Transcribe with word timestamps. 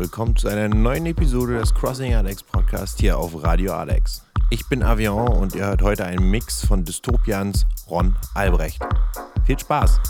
Willkommen 0.00 0.34
zu 0.34 0.48
einer 0.48 0.66
neuen 0.70 1.04
Episode 1.04 1.58
des 1.58 1.74
Crossing 1.74 2.14
Alex 2.14 2.42
Podcast 2.42 3.00
hier 3.00 3.18
auf 3.18 3.44
Radio 3.44 3.74
Alex. 3.74 4.24
Ich 4.48 4.66
bin 4.66 4.82
Avion 4.82 5.28
und 5.28 5.54
ihr 5.54 5.66
hört 5.66 5.82
heute 5.82 6.06
einen 6.06 6.30
Mix 6.30 6.64
von 6.64 6.86
Dystopians 6.86 7.66
Ron 7.90 8.16
Albrecht. 8.32 8.80
Viel 9.44 9.58
Spaß! 9.58 10.00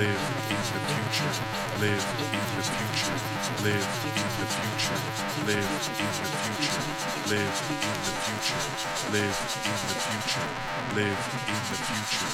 Live 0.00 0.24
in 0.48 0.56
the 0.56 0.80
future, 0.88 1.32
live 1.76 2.06
in 2.32 2.44
the 2.56 2.64
future, 2.64 3.18
live 3.60 3.88
in 4.08 4.24
the 4.40 4.48
future, 4.56 4.98
live 5.44 5.68
in 5.68 6.10
the 6.16 6.32
future, 6.32 6.80
live 7.28 7.58
in 7.68 7.92
the 8.00 8.14
future, 8.24 8.64
live 9.12 9.36
in 9.36 9.76
the 9.76 9.96
future, 10.00 10.48
live 10.96 11.20
in 11.48 11.60
the 11.68 11.78
future, 11.84 12.30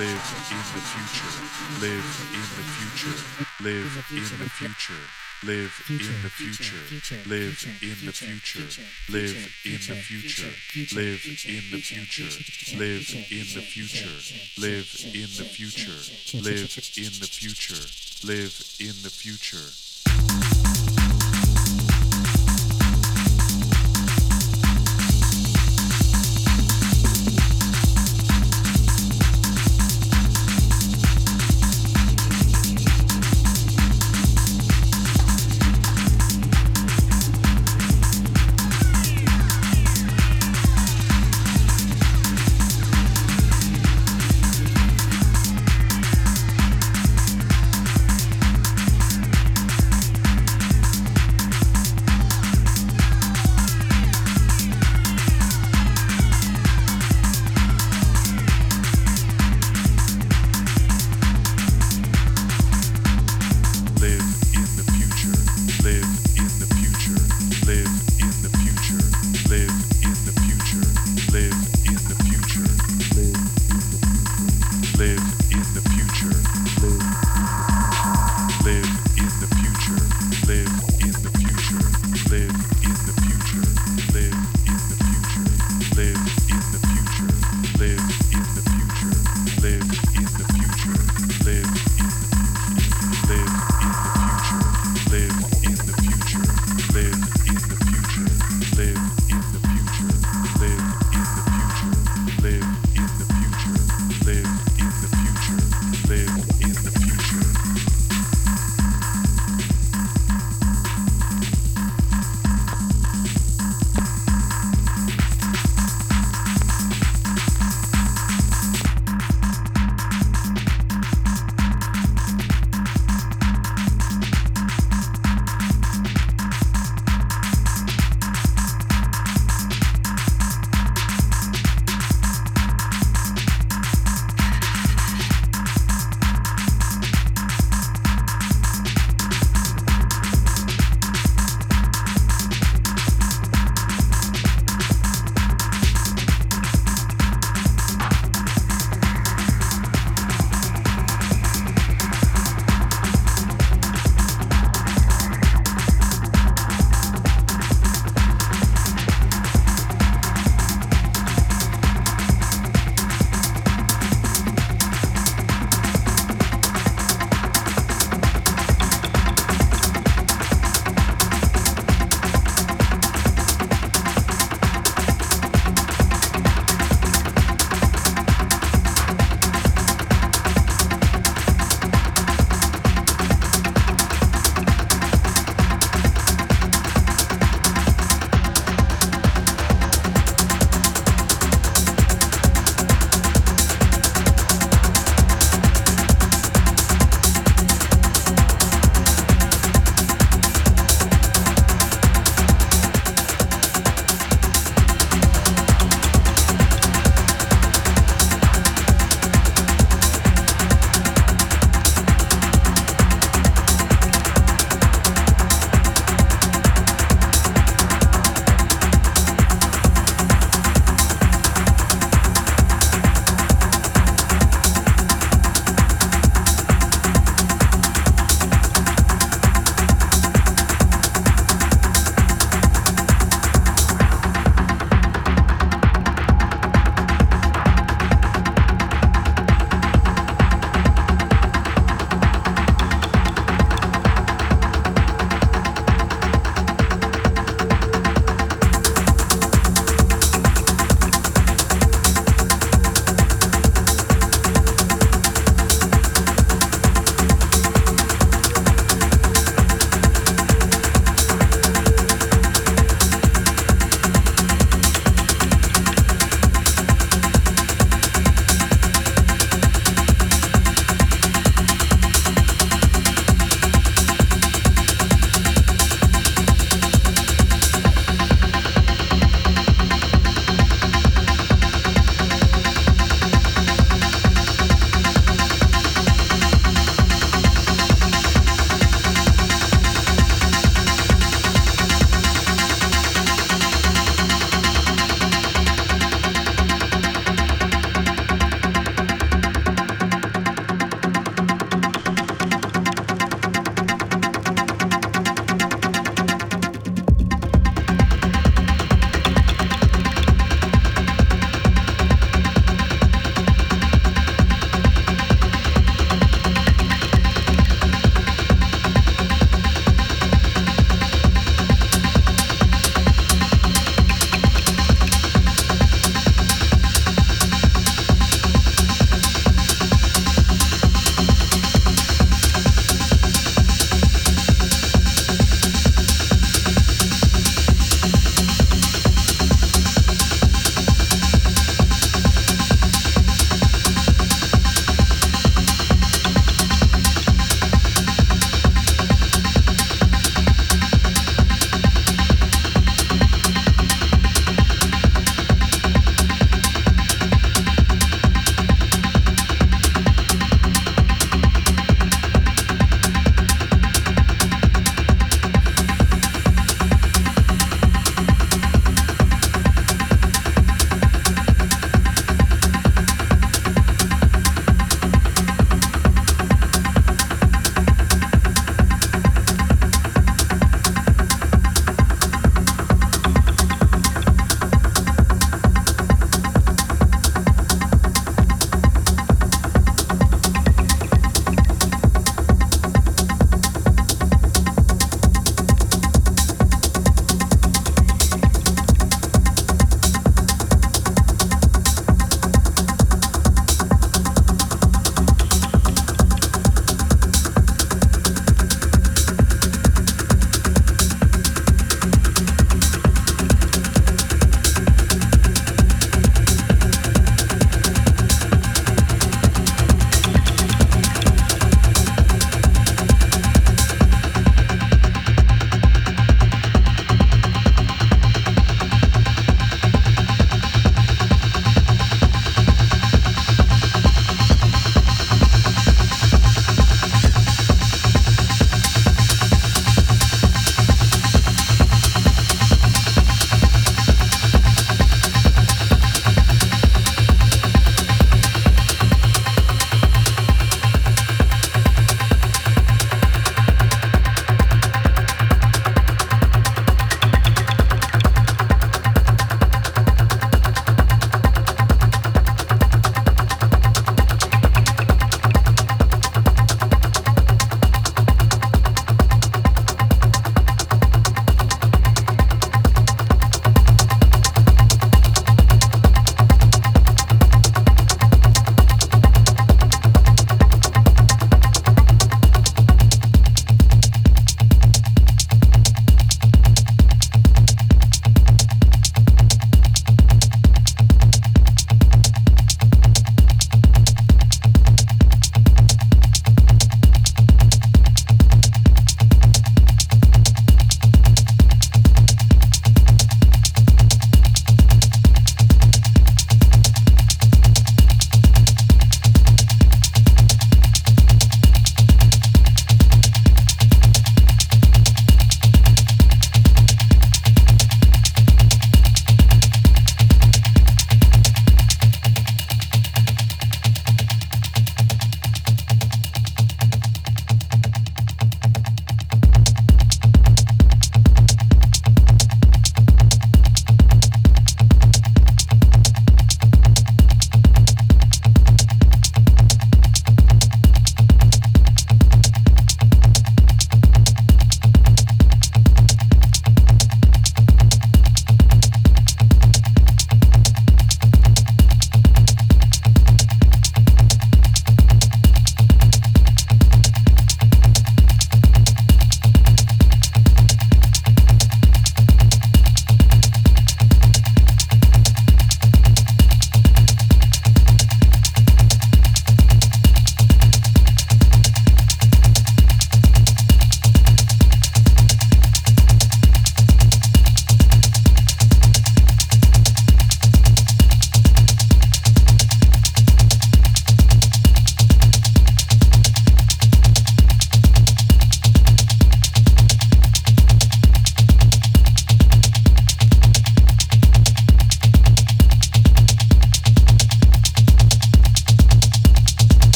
live 0.00 0.24
in 0.48 0.62
the 0.72 0.80
future, 0.80 1.34
live 1.82 2.08
in 2.32 2.46
the 2.56 2.64
future, 2.72 3.16
live 3.60 3.92
in 4.10 4.38
the 4.38 4.48
future 4.48 5.19
live 5.42 5.72
in 5.88 5.96
the 5.96 6.28
future, 6.28 6.76
live 7.26 7.64
in 7.80 7.96
the 8.04 8.12
future, 8.12 8.82
live 9.08 9.48
in 9.64 9.72
the 9.72 9.96
future, 9.96 10.52
live 10.94 11.24
in 11.46 11.62
the 11.70 11.80
future, 11.80 12.26
live 12.76 13.04
in 13.30 13.46
the 13.54 13.62
future, 13.62 14.10
live 14.58 14.94
in 15.14 15.28
the 15.36 15.44
future, 15.44 16.00
live 16.40 16.68
in 16.98 17.12
the 17.20 17.28
future, 17.30 18.26
live 18.26 18.76
in 18.80 19.02
the 19.02 19.10
future. 19.10 19.89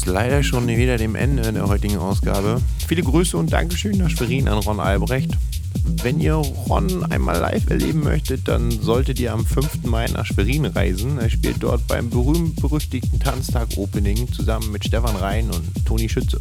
Uns 0.00 0.06
leider 0.06 0.42
schon 0.42 0.66
wieder 0.66 0.96
dem 0.96 1.14
Ende 1.14 1.52
der 1.52 1.68
heutigen 1.68 1.98
Ausgabe. 1.98 2.62
Viele 2.88 3.02
Grüße 3.02 3.36
und 3.36 3.52
Dankeschön 3.52 3.98
nach 3.98 4.08
Schwerin 4.08 4.48
an 4.48 4.58
Ron 4.58 4.80
Albrecht. 4.80 5.32
Wenn 6.02 6.20
ihr 6.20 6.34
Ron 6.34 7.04
einmal 7.10 7.38
live 7.38 7.68
erleben 7.68 8.02
möchtet, 8.02 8.48
dann 8.48 8.70
solltet 8.70 9.20
ihr 9.20 9.32
am 9.32 9.44
5. 9.44 9.84
Mai 9.84 10.06
nach 10.06 10.24
Schwerin 10.24 10.64
reisen. 10.64 11.18
Er 11.18 11.28
spielt 11.28 11.62
dort 11.62 11.86
beim 11.86 12.08
berühmt-berüchtigten 12.08 13.20
Tanztag 13.20 13.68
Opening 13.76 14.32
zusammen 14.32 14.72
mit 14.72 14.86
Stefan 14.86 15.16
Rhein 15.16 15.50
und 15.50 15.84
Toni 15.84 16.08
Schütze. 16.08 16.40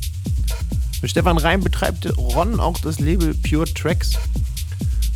Mit 1.01 1.11
Stefan 1.11 1.37
Rhein 1.37 1.61
betreibt 1.61 2.17
Ron 2.17 2.61
auch 2.61 2.79
das 2.79 3.01
Label 3.01 3.33
Pure 3.33 3.65
Tracks. 3.73 4.13